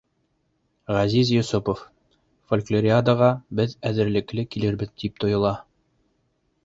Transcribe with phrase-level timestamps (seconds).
[0.95, 1.83] Ғәзиз Йосопов:
[2.53, 3.29] Фольклориадаға
[3.61, 5.53] беҙ әҙерлекле килербеҙ тип тойола.